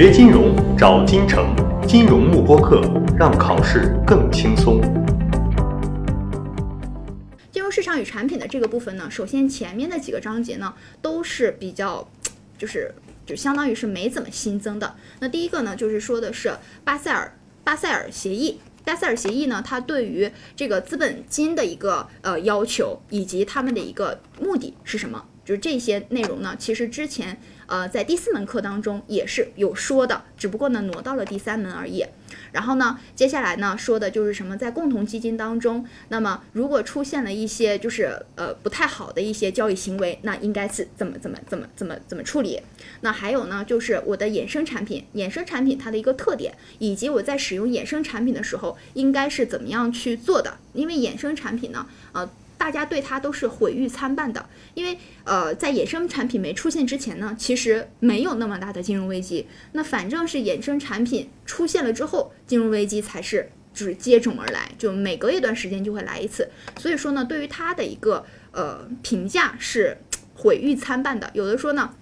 [0.00, 1.52] 学金融找金城，
[1.84, 2.80] 金融慕播课，
[3.18, 4.80] 让考试更轻松。
[7.50, 10.72] 金融市场与产品的这个部分呢，首先前面的几个章节呢
[11.02, 12.08] 都是比较，
[12.56, 12.94] 就是
[13.26, 14.94] 就相当于是没怎么新增的。
[15.18, 18.60] 那第一个呢，就是说的是巴塞尔巴塞尔协议。
[18.84, 25.24] 巴塞尔协议呢，它对于这个资本金的一个呃要求，以及他们的一个目的是什么？
[25.44, 32.04] 就是这些内容呢，其实之前呃在第四门课当中也是有说的，只不过呢挪到了第三门而已。
[32.52, 42.60] 然后呢，接下来呢说的就是什么，在共同基金当中，那么如果出现了一些就是呃不太好的一些交易行为，那应该是怎么怎么怎么怎么怎么处理？
[43.02, 50.56] 那还有呢，就是我的衍生产品，衍生产品它的一个特点，以及我在使用衍生产品的时候应该是怎么样去做的？
[50.72, 52.28] 因为衍生产品呢，呃。
[52.58, 59.46] 大家对它都是毁誉参半的，因为呃，在衍生产品没出现之前呢，其实没有那么大的金融危机。
[59.72, 66.50] 那反正是衍生产品出现了之后，金融危机才是就是接踵而来，就每隔一段时间就会来一次。
[66.78, 69.96] 所以说呢，对于它的一个呃评价是
[70.34, 71.30] 毁誉参半的。
[71.34, 71.94] 有的说呢，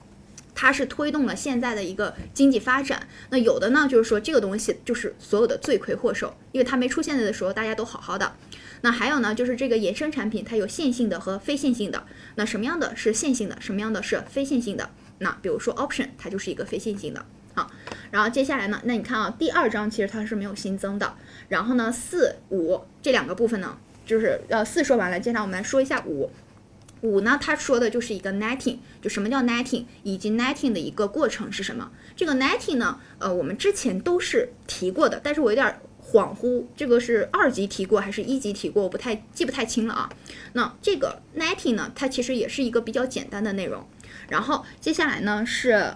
[0.54, 8.34] 它是推动了现在的一个经济发展；那有的呢，就是说这个东西就是所有的罪魁祸首，因为它没出现的时候，大家都好好的。
[8.82, 12.04] 那还有呢，就是这个衍生产品，它有线性的和非线性的。
[12.34, 14.90] 那什么样的是线性的，什么样的是非线性的？
[15.18, 17.24] 那比如说 option，它就是一个非线性的。
[17.54, 17.70] 好，
[18.10, 21.14] 然后接下来呢，那你看啊，第二章其实它是没有新增的。
[21.48, 26.30] 然后呢，四五这两个部分呢，就是呃四说完了，接下来我们来说一下五。
[27.00, 31.90] 五呢，它说的就是一个 netting，就什么叫 netting，以及 netting 的一个过程是什么？
[32.14, 35.80] 这个 netting 呢，呃，我们之前都是提过的，但是我有点。
[36.12, 38.84] 恍惚，这个是二级提过还是一级提过？
[38.84, 40.08] 我不太记不太清了啊。
[40.52, 43.84] 那这个 netting 呢，它其实也是一个比较简单的内容。
[44.28, 45.94] 然后接下来呢是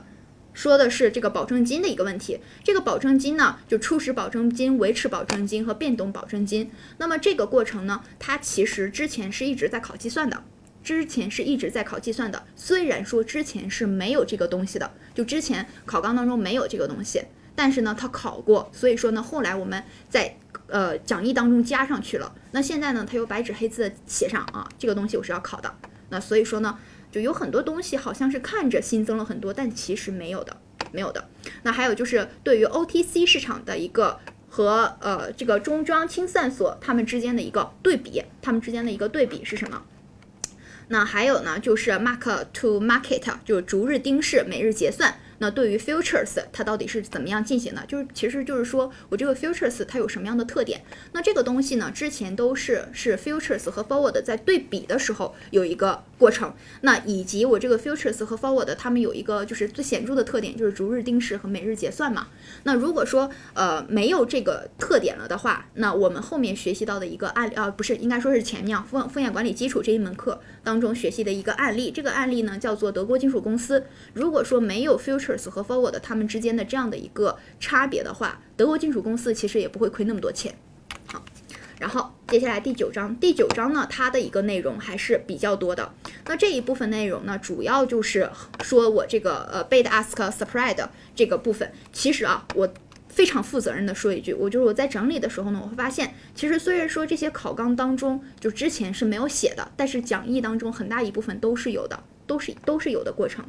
[0.52, 2.40] 说的是这个保证金的一个问题。
[2.64, 6.70] 这个保证金呢，就初始保证金、维持保证金和变动保证金。
[6.98, 10.42] 那么这个过程呢，它其实之前是一直在考计算的，
[10.82, 12.44] 之前是一直在考计算的。
[12.56, 17.22] 虽然说之前是没有这个东西的，就之前考纲当中没有这个东西。
[17.62, 20.34] 但是呢，他考过，所以说呢，后来我们在
[20.66, 22.34] 呃讲义当中加上去了。
[22.52, 25.70] 那现在呢，他又白纸黑字写上啊，这个东西我是要考的。
[26.08, 26.78] 那所以说呢，
[27.12, 30.56] 就有很多东西好像是看着新增了很多，但其实没有的，
[30.90, 31.28] 没有的。
[31.64, 39.82] 那还有就是对于 OTC 市场的一个和呃这个中庄清算所他们之间的一个对比，他们之间的一个对比是什么？
[40.88, 45.14] 那还有呢，就是 mark to market，就是逐日盯市，每日结算。
[45.42, 47.84] 那对于 futures 它到底是怎么样进行的？
[47.86, 50.82] 就是其实就是说我这个 futures 它有什么样的特点？
[51.12, 56.54] 那这个东西呢，之前都是是 futures 和 forward 在对比的时候有一个过程。
[56.82, 62.28] 那以及我这个 futures 和 forward 它们有一个就是最显著的特点，就是逐日定时和每日结算嘛。
[62.64, 73.86] 那如果说呃没有这个特点了的话，那我们后面学习到的一个案例啊，不是应该说是前面啊风风险管理基础这一门课当中学习的一个案例，这个案例呢叫做德国金属公司。
[74.12, 80.54] 如果说没有 futures 和 forward 它们之间的这样的一个差别的话，德国金属公司其实也不会亏那么多钱。
[81.06, 81.24] 好，
[81.78, 85.92] 然后接下来第九章，第九章呢，它的一个内容还是比较多的。
[86.26, 88.30] 那这一部分内容呢，主要就是
[88.62, 91.70] 说我这个呃 bid ask spread 这个部分。
[91.92, 92.72] 其实啊，我
[93.08, 102.02] 非常负责任的说一句，我就是我在整理的时候呢，我会发现，其实虽然说这些考纲当中就之前是没有写的，但是讲义当中很大一部分都是有的。
[102.26, 103.44] 都是都是有的过程，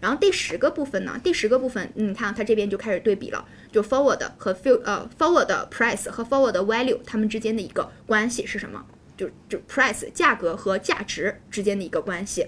[0.00, 1.16] 然后第十个部分呢？
[1.22, 8.84] 第十个部分，你看它这边就开始对比了，就 forward 和 fu 呃 forward price 和 forward value 它们之间的一个关系是什么？
[9.16, 12.46] 就就 price 价格和价值之间的一个关系。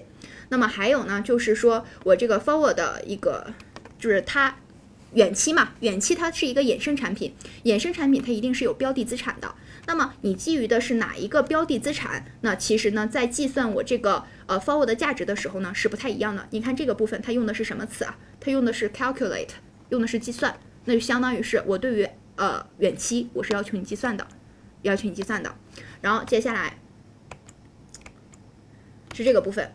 [0.49, 3.53] 那么还有呢，就是说我这个 forward 的一个，
[3.99, 4.57] 就是它
[5.13, 7.33] 远期嘛，远期它是一个衍生产品，
[7.63, 9.55] 衍生产品它一定是有标的资产的。
[9.85, 12.25] 那么你基于的是哪一个标的资产？
[12.41, 16.45] 那其实呢，在计算我这个呃 forward 的价值的时候呢，是不太一样的。
[16.51, 18.17] 你看这个部分，它用的是什么词啊？
[18.39, 19.49] 它用的是 calculate，
[19.89, 20.57] 用的是计算。
[20.83, 24.27] 那就相当于是我对于呃远期我是要求你计算的，
[24.81, 25.53] 要求你计算的。
[26.01, 26.77] 然后接下来
[29.13, 29.71] 是这个部分，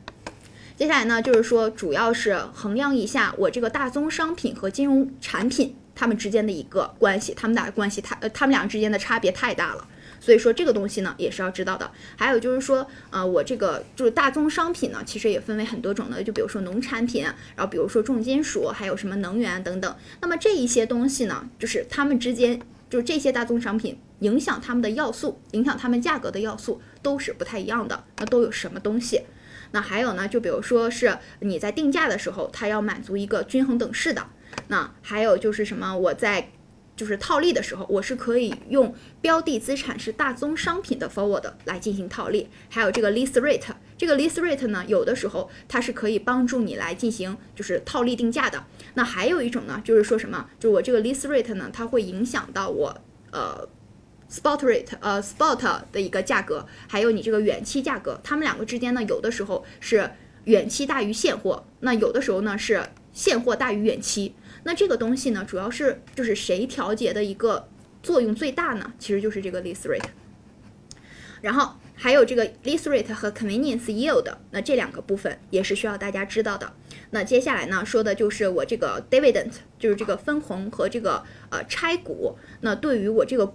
[0.76, 9.88] 接下来呢就是说主要是衡量一下我这个大宗商品和金融产品它们之间的一个关系，它们俩关系太呃，它们俩之间的差别太大了。
[10.20, 19.96] 所以说这个东西呢也是要知道的，还有就是说，呃，我这个就是大宗商品呢，其实也分为很多种的，就比如说农产品，然后比如说重金属，还有什么能源等等。
[20.20, 22.60] 那么这一些东西呢，就是它们之间，
[22.92, 28.04] 就是这些大宗商品影响它们的要素，影响它们价格的要素都是不太一样的。
[28.18, 29.22] 那都有什么东西？
[29.70, 34.26] 那还有呢，就比如说是你在定价的时候，它要满足一个均衡等式的。
[34.68, 35.96] 那还有就是什么？
[35.96, 36.50] 我在
[36.94, 42.50] 就是套利的时候，我是可以用标的资产是大宗商品的 forward 来进行套利。
[42.68, 43.70] 还有这个 lease rate，
[44.02, 48.64] 这个 lease rate 呢，有的时候它是可以帮助你来进行就是套利定价的。
[48.94, 50.50] 那还有一种呢，就是说什么？
[50.58, 53.00] 就我这个 lease rate 呢，它会影响到我
[53.30, 53.68] 呃
[54.28, 60.10] spot rate，呃 spot 的一个价格，还有你这个远期价格，它们两个之间呢，有的时候是
[60.46, 64.34] 远期大于现货，那有的时候呢是现货大于远期。
[64.64, 67.68] 那这个东西呢，主要是就是谁调节的一个
[68.02, 68.94] 作用最大呢？
[68.98, 70.02] 其实就是这个 lease rate。
[71.42, 76.72] 然后还有这个 lease rate 和 convenience yield，那这两个部分也是需要大家知道的。
[77.10, 83.52] 那接下来呢，说的就是我这个 dividend，就是这个分红和这个呃拆股，那对于我这个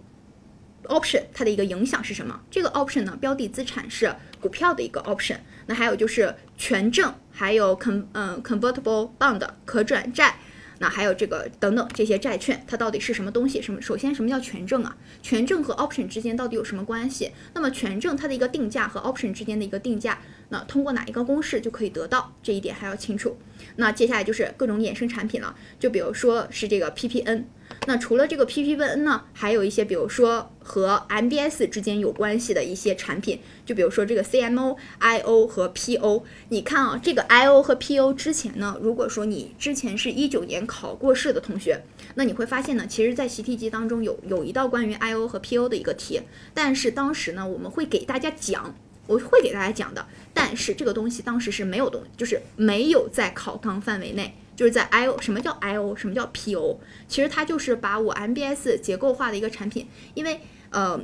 [0.84, 2.40] option 它的一个影响是什么？
[2.52, 5.38] 这个 option 呢，标的资产是股票的一个 option。
[5.66, 10.36] 那还有就是权证，还有 con 嗯 convertible bond 可转债。
[10.80, 13.62] 那还有这个等等这些债券，它到底是什么东西？
[13.62, 13.82] 什么？
[13.82, 14.96] 首先，什么叫权证啊？
[15.22, 17.32] 权证和 option 之间到底有什么关系？
[17.54, 20.20] 那么权证它的一个定价和 option 之间的一个定价，
[20.50, 22.34] 那通过哪一个公式就可以得到？
[22.44, 23.38] 这一点还要清楚。
[23.78, 27.46] 那接下来就是各种衍生产品了，就比如说是这个 PPN。
[27.88, 36.24] 那除了这个 P P V N 呢，还有一些，比如说和 MBS 之间有关系的一些产品，就比如说这个 CMO、IO 和 PO。
[36.50, 41.82] 你看啊，这个 IO 和 PO 之前呢，如果说你之前是一九年考过试的同学，
[42.16, 46.22] 那你会发现呢，其实，在习题集当中有有一道关于 IO 和 PO 的一个题，
[46.54, 48.76] 但是当时呢，我们会给大家讲，
[49.08, 54.36] 我会给大家讲的，但是这个东西当时是没有东，就是没有在考纲范围内。
[54.58, 56.80] 就是在 I O 什么叫 I O 什么叫 P O？
[57.08, 61.00] 其实它就是把我 M B S 结构化的一个产品，因为呃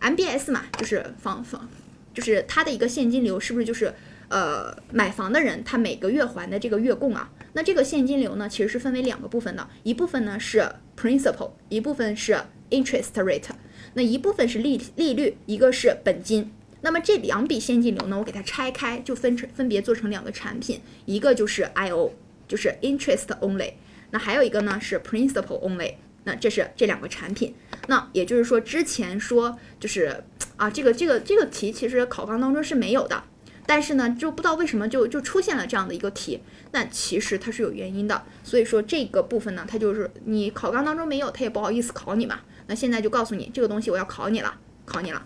[0.00, 1.66] M B S 嘛，就是房房，
[2.12, 3.94] 就是它的一个现金流是不是就是
[4.28, 7.32] 呃买房的人他每个月还的这个月供啊？
[7.54, 12.38] 那这个现金流呢，其实是分为两个部分的，一部分呢是 principal，一部分是
[12.68, 13.48] interest rate，
[13.94, 16.52] 那一部分是利利率，一个是本金。
[16.82, 22.12] 那么这两笔现金流呢，我给它拆开，就分成分别做成两个产品，一个就是 I O。
[22.50, 23.74] 就是 interest only，
[24.10, 25.94] 那还有一个呢是 principal only，
[26.24, 27.54] 那这是这两个产品。
[27.86, 30.24] 那也就是说，之前说就是
[30.56, 33.22] 啊，这个这个这个题其实考纲当中是没有的，
[33.66, 36.42] 但是呢，就不知道为什么就就出现了这样的一个题。
[36.72, 42.40] 那其实它是有原因的，所以说这个部分呢，它就是你考纲当中没有，它也不好意思考你嘛。
[42.66, 44.52] 那现在就告诉你，这个东西我要考你了，
[44.84, 45.24] 考你了。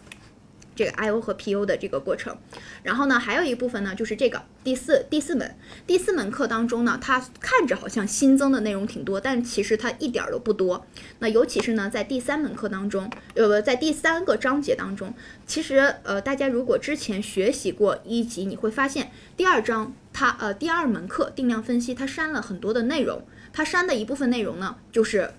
[0.74, 2.36] 这个 I O 和 P O 的这个过程，
[2.82, 5.54] 然后呢，还有一部分呢，就是这个第四第四门
[5.86, 10.86] 第四门课当中呢，它看着好像新增的内容挺多，但其实它一点都不多。
[11.20, 15.14] 那尤其是呢，在第三门课当中，呃，在第三个章节当中，
[15.46, 25.30] 其实呃，大家如果之前学习过一级，你会发现第二章它呃第二门课定量分析它删了很多的内容，它删的一部分内容呢，就是。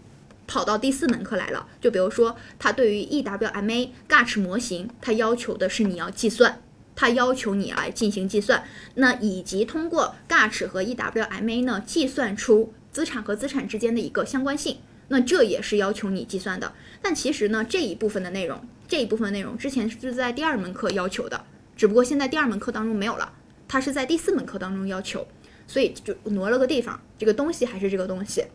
[0.48, 6.62] 跑到第四门课来了，就比如说，它对于 EWMA GACH 模型，它要求的是你要计算，
[6.96, 8.64] 它要求你来进行计算，
[8.96, 14.78] 那以及通过 GACH 和 EWMA 呢，计算出资产和资产之间的一个相关性，
[15.08, 16.74] 那这也是要求你计算的。
[17.02, 21.44] 但其实呢，这一部分的内容，这一部分内容之前是在第二门课要求的，
[21.76, 23.34] 只不过现在第二门课当中没有了，
[23.68, 25.28] 它是在第四门课当中要求，
[25.68, 28.46] 所以就挪了个地方，这个东西还是这个东西。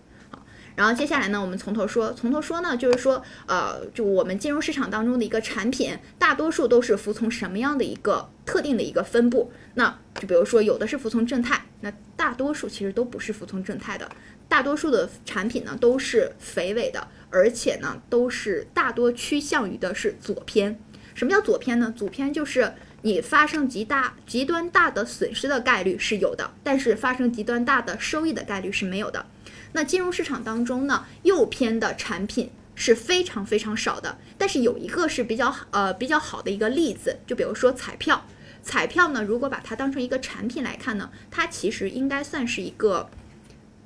[0.81, 9.53] 然后接下来呢，我们从头说，从头说呢，就是说，呃，就我们金融市场当中的一个产品，大多数都是服从什么样的一个特定的一个分布？
[9.75, 14.11] 那就比如说，有的是服从正态，那大多数其实都不是服从正态的，
[14.49, 20.81] 大多数的产品呢都是肥尾的，而且呢都是大多趋向于的是左偏。
[21.13, 21.93] 什么叫左偏呢？
[21.95, 29.25] 左偏就是你发生极大、极端大的损失的概率是有的，但是发生极端大的收益的概率是没有的。
[29.73, 38.27] 那金融市场当中呢，右偏的产品是非常非常少的，但是有一个是比较呃比较好的一个例子，就比如说彩票，
[38.63, 43.09] 彩票呢，如果把它当成一个产品来看呢，它其实应该算是一个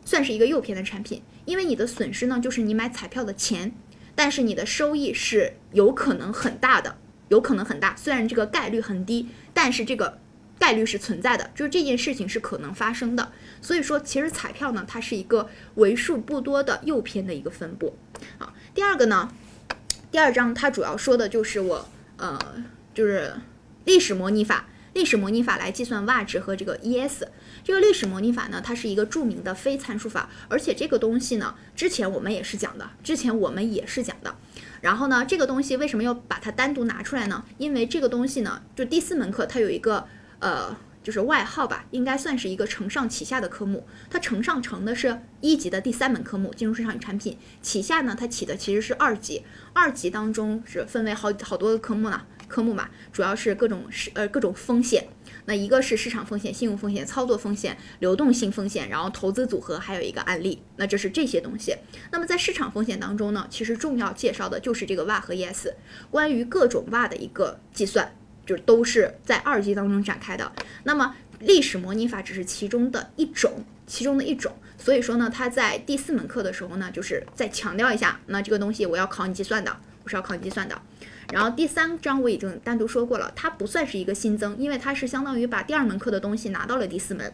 [0.05, 3.73] 算是一个右偏的产品，因为你的损失呢就是你买彩票的钱，
[4.15, 6.97] 但是你的收益是有可能很大的，
[7.29, 10.19] 有可能很大，虽然这个概率很低，但是这个。
[10.57, 13.33] 概率是存在的，就是这件事情是可能发生的。
[13.61, 17.99] 所以说，其实彩票呢，它是一个为数不多的右偏的一个分布。
[18.39, 19.31] 好，第二个呢，
[20.13, 22.39] 第二章它主要说的就是我呃，
[22.95, 23.35] 就是
[23.85, 27.25] 历史模拟法，历史模拟法来计算 w 值和这个 ES。
[27.65, 34.35] 这个历史模拟法呢，它是一个著名的非参数法，而且这个东西呢，之前我们也是讲的，之前我们也是讲的。
[34.85, 37.43] 然后呢，这个东西为什么要把它单独拿出来呢？
[37.57, 40.07] 因为这个东西呢，就第四门课它有一个。
[40.41, 43.87] 呃，就是外号吧，应该算是一个承上启下的科目。
[44.11, 49.43] 它承上承的是一级的第三门科目金融市场与产品，启下呢，它起的其实是二级。
[49.73, 55.07] 二级当中是分为好好多个科目呢，科目嘛，主要是各种是呃各种风险。
[55.47, 60.63] 那一个是市场风险、信用风险、操作风险、流动性风险，然后投资组合，还有一个案例。
[60.77, 61.77] 那这是这些东西。
[62.11, 65.69] 那么在市场风险当中呢，其实重要介绍的就是这个 Va 和 ES，
[66.11, 68.15] 关于各种 Va 的一个计算。
[68.47, 70.53] 就都是在二级当中展开的。
[70.83, 74.53] 那么历史模拟法只是其中的一种，其中的一种。
[74.77, 80.81] 所以说呢，它在第四门课的时候呢，就是再强调一下，那这个东西我要考你计算的，不是要考你计算的。
[81.33, 87.33] 然后第三章我已经单独说过了，它不算是一个新增，因为它是相当于把第二门课的东西拿到了第四门。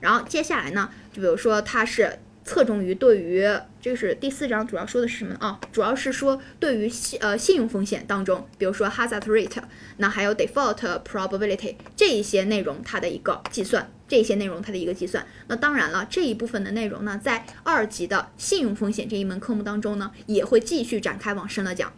[0.00, 2.18] 然后接下来呢，就比如说它是。
[2.44, 3.46] 侧重于对于
[3.78, 5.60] 这个是第四章主要说的是什么啊？
[5.70, 9.62] 主要是说对于信呃信用风险当中，比如说 hazard rate，
[9.98, 15.26] 那还有 default probability 这一些内容它的一个计算，这些内容它的一个计算。
[15.48, 21.92] 那当然了，这一部分的内容呢，在二级的信用风险这一门科目当中呢，也会继续展开往深了讲。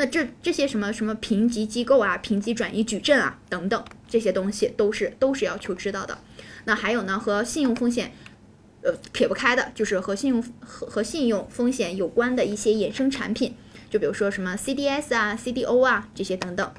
[0.00, 6.16] 那这这些什么什么评级机构啊、评级转移矩阵啊等等这些东西都是都是要求知道的。
[6.64, 8.12] 那还有呢，和信用风险。
[8.82, 13.54] 呃，撇不开的就是和信用和和信用风险有关的一些衍生产品，
[13.90, 16.72] 就比如说什么 CDS 啊、CDO 啊这些等等，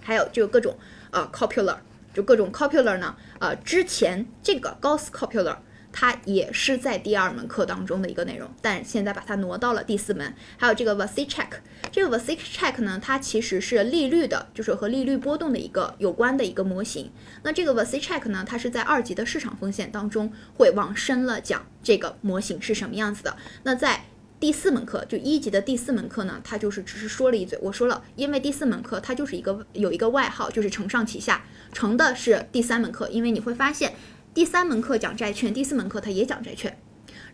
[0.00, 0.78] 还有就各种
[1.10, 1.78] 呃 Copular，
[2.14, 5.56] 就各种 Copular 呢，呃，之前这个 Gauss Copular。
[5.92, 10.34] 它也是在第二门课当中的一个内容，但现在把它挪到了第四门。
[10.56, 11.48] 还有这个 VC Check，
[11.92, 17.12] 这个 VC Check 呢，它其实是利率的，就是和利率波动的一个有关的一个模型。
[17.42, 23.36] 那这个 VC Check 呢，它是在二级的市场风险当中会往深了讲这个模型是什么样子的。
[23.64, 24.04] 那在
[24.40, 27.58] 第四门课，就一级的第四门课呢，它就是只是说了一嘴。
[27.60, 33.92] 我说了，因为第四门课它就是一个有一个外号，就是承上启下，承的是第三门课，因为你会发现。
[34.34, 36.78] 第三门课讲债券，第四门课它也讲债券，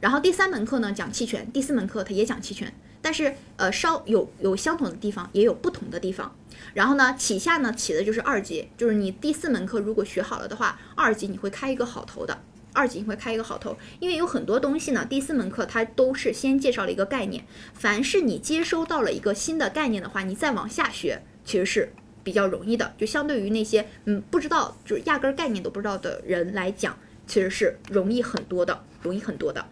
[0.01, 6.35] 然后第三门课呢讲期权，第四门课它也讲期权，但是呃稍有有相同的地方，也有不同的地方。
[6.75, 21.93] 然后呢，起下呢起的就是二级，就是你第四门课如果学好了的话，二级你会开一个好头的，二级你会开一个好头，因为有很多东西呢，第四门课它都是先介绍了一个概念，凡是你接收到了一个新的概念的话，你再往下学其实是。
[22.29, 26.95] 比较容易的，就相对于那些嗯不知道就是压根概念都不知道的人来讲，
[27.27, 29.65] 其实是容易很多的，容易很多的。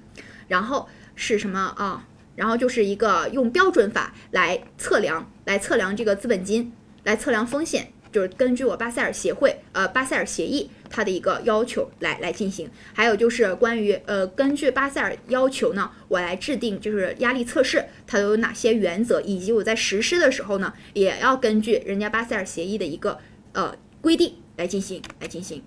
[0.48, 2.08] 然后是什么啊？
[2.34, 6.72] 然后就是一个用标准法来测量，来测量这个资本金，
[7.04, 7.92] 来测量风险。
[8.16, 23.18] 就是根据我巴塞尔协会，呃，巴塞尔协议它的一个要求来来进行，还有就是关于呃，根据巴塞尔要求呢，我来制定就是压力测试，它都有哪些原则，以及我在实施的时候呢，也要根据人家巴塞尔协议的一个
[23.52, 25.62] 呃规定来进行来进行。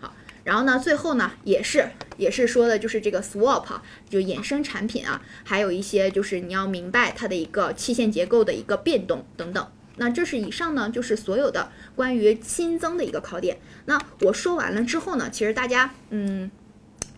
[0.00, 3.66] 好，然后呢，最后呢，也是也是说的就是这个 swap
[4.08, 9.70] 就衍生产品啊，还有一些就是你要明白它的一个期限结构的一个变动等等。
[9.96, 13.58] 那这是以上呢，就是所有的关于新增的一个考点。
[13.84, 16.50] 那我说完了之后呢，其实大家嗯，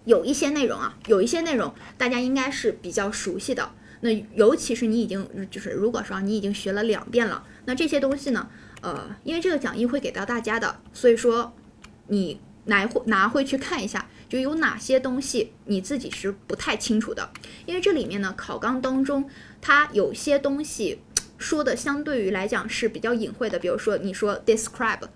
[0.05, 3.71] 有一些内容啊，有一些内容大家应该是比较熟悉的。
[4.01, 8.49] 那尤其是你已经就是如果说你已经学了两遍了，那这些东西呢，
[8.83, 11.55] 呃，因为这个讲义会给到大家的，所以说
[12.09, 17.31] 你拿回拿回去看一下，就有哪些东西你自己是不太清楚的。
[17.67, 21.01] 因为这里面呢，考纲当中它有些东西。
[21.39, 25.09] 说的相对于来讲是比较隐晦的，比如说你说 describe，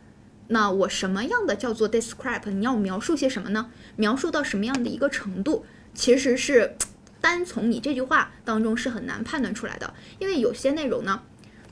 [0.48, 2.50] 那我什么样的叫做 describe？
[2.50, 3.70] 你要描述些什么呢？
[3.96, 5.64] 描述到什么样的一个程度？
[5.94, 6.76] 其实是
[7.20, 11.22] 单从你这句话当中是很难判断出来的，因为有些内容呢，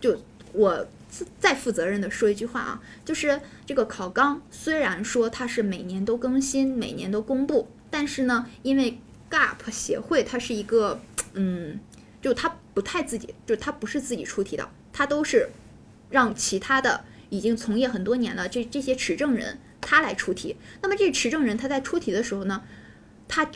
[0.00, 0.21] 就
[0.53, 0.87] 我
[1.38, 8.99] 再负责任的说一句话啊，就是这个考纲虽然说它是每年都更新，每年都公布，但是呢，因为
[9.31, 11.00] GAP 协会它是一个，
[11.35, 11.79] 嗯，
[12.26, 12.52] 就他。
[12.76, 15.49] 不太自己，就他不是自己出题的，他都是
[16.11, 20.54] 让其他的已经从业很多年了这这些持证人他来出题。
[20.83, 22.62] 那么这持证人他在出题的时候呢，
[23.26, 23.50] 他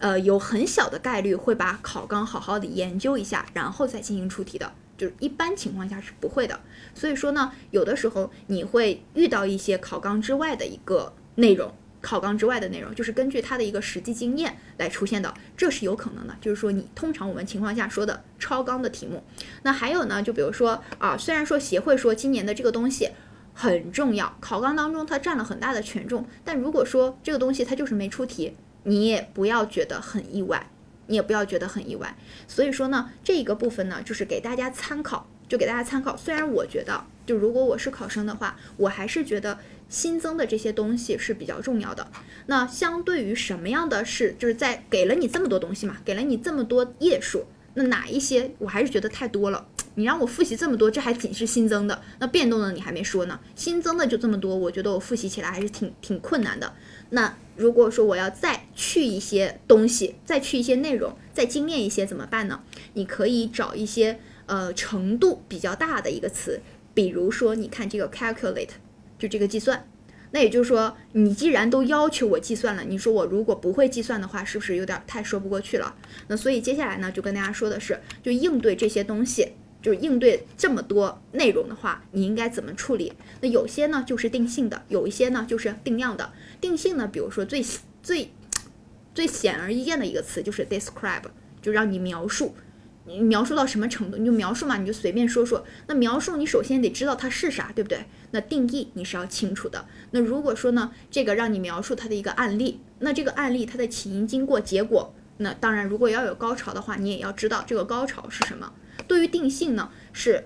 [0.00, 6.58] 呃有很小的概率会把考纲好好的研究一下，然后再进行出题的，就是一般情况下是不会的。
[6.96, 11.72] 所以说呢，有的时候你会遇到一些考纲之外的一个内容。
[12.04, 16.36] 考纲之外的内容，就是根据他的一个实际经验来出现的，这是有可能的。
[16.38, 19.24] 就是说，你通常我们情况下说的超纲的题目，
[19.62, 23.08] 那还有呢，就比如说啊，虽然说协会说今年的这个东西
[23.54, 30.68] 很重要，考纲当中它占了很大的权重，但如果说这个东西它就是没出题，你也不要觉得很意外，
[31.06, 32.14] 你也不要觉得很意外。
[32.46, 36.16] 所以说呢，这一个部分呢，就是给大家参考，就给大家参考。
[36.16, 42.10] 虽然我觉得，就如果我是考生的话，我还是觉得新增的这些东西是比较重要的。
[42.46, 49.66] 那相对于什么样的是，就是在给了你这么多东西嘛，给了你这么多页数，那哪一些我还是觉得太多了。
[49.96, 53.38] 你让我复习这么多，这还仅是新增的，那变动的你还没说呢。
[53.54, 56.74] 新增的就这么多，我觉得我复习起来还是挺挺困难的。
[57.10, 62.60] 那如果说我要再去一些东西，再去一些内容，再精炼一些怎么办呢？
[62.94, 66.60] 你可以找一些呃程度比较大的一个词，
[66.92, 68.70] 比如说你看这个 calculate，
[69.18, 69.86] 就这个计算。
[70.30, 75.94] 那也就是说，你既然都要求我计算了，你说我如果不会计算的话，是不是有点太说不过去了？
[76.28, 79.52] 那所以接下来呢，就跟大家说的是，就应对这些东西。
[79.80, 83.12] 就是应对这么多内容的话，你应该怎么处理？
[83.42, 86.32] 那有些呢就是定性的，有一些呢就是定量的。
[86.58, 87.62] 定性呢，比如说最
[88.02, 88.30] 最
[89.14, 91.24] 最显而易见的一个词就是 describe，
[91.60, 92.56] 就让你描述，
[93.06, 95.64] 你描述到什么程度你就描述嘛，你就随便说说。
[95.86, 98.06] 那描述你首先得知道它是啥，对不对？
[98.30, 99.86] 那定义你是要清楚的。
[100.12, 108.72] 那如果说呢，这个让你描述它的一个案例，那这个案例它的起因、经过、结果，那当然如果要有高潮的话，你也要知道这个高潮是什么。
[109.06, 110.44] 对于定性呢，是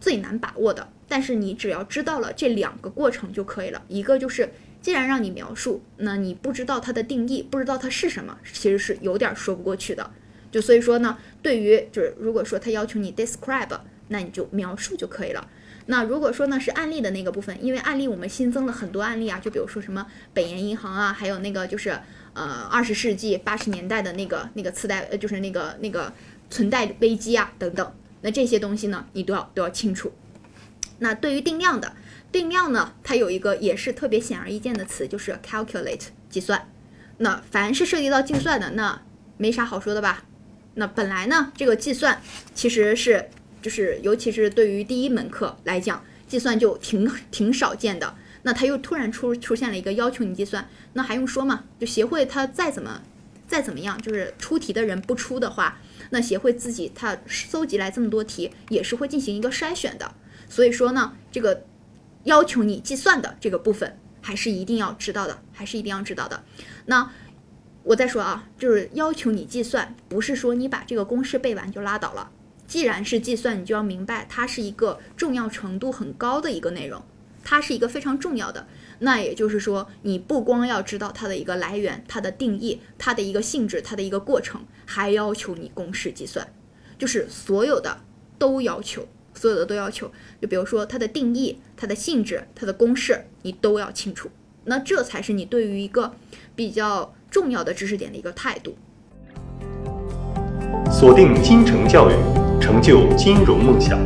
[0.00, 0.88] 最难把握的。
[1.08, 3.82] 但是你只要知道了这两个过程就可以了。
[3.86, 10.10] 一个就是，既然让你描述，那你不知道它的定义，不知道它是什么，其实是有点说不过去的。
[10.52, 15.48] 就所以说呢，对于就是如果说他要求你 describe，那你就描述就可以了。
[15.86, 21.90] 那如果说呢是案例的那个部分，因为案例我们新增了很多案例啊，就比如说什么北岩银行啊，还有那个就是
[22.34, 26.12] 呃二十世纪八十年代的那个那个次贷，呃就是那个那个。
[26.50, 30.12] 存贷危机啊，等等，那这些东西呢，你都要都要清楚。
[30.98, 31.94] 那对于定量的
[32.30, 36.68] 定量呢，它有一个也是特别显而易见的词，就是 calculate 计算。
[37.16, 39.00] 那凡是涉及到计算的，那
[39.38, 40.24] 没啥好说的吧？
[40.74, 42.20] 那本来呢，这个计算
[42.54, 43.28] 其实是
[43.60, 48.14] 就是尤其是对于第一门课来讲，计算就挺挺少见的。
[48.42, 51.64] 那他又突然出出现了一个要求你计算，那还用说吗？
[51.78, 53.02] 就协会他再怎么
[53.46, 55.78] 再怎么样，就是出题的人不出的话。
[56.10, 60.14] 那协会自己它搜集来这么多题，也是会进行一个筛选的。
[60.48, 61.64] 所以说呢，这个
[62.24, 66.44] 要求你计算的这个部分，还是一定要知道的，还是一定要知道的。
[66.84, 67.10] 那
[67.84, 72.30] 我再说啊，就是要求你计算，不是说你把这个公式背完就拉倒了。
[72.66, 77.02] 既然是计算，你就要明白它是一个重要程度很高的一个内容，
[77.42, 78.66] 它是一个非常重要的。
[79.00, 86.46] 那也就是说，你不光要知道它的一个来源、它的定义、它的一个性质、它的一个过程，还要求你公式计算，
[86.96, 88.00] 就是所有的
[88.38, 90.10] 都要求，所有的都要求。
[90.40, 94.30] 就比如说它的定义、它的性质、它的公式，你都要清楚。
[94.64, 96.14] 那这才是你对于一个
[96.54, 98.76] 比较重要的知识点的一个态度。
[100.90, 102.12] 锁定金城教育，
[102.60, 103.98] 成就金融梦想。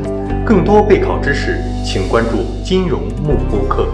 [0.44, 3.88] 更多备考知识，请关注金融慕播课。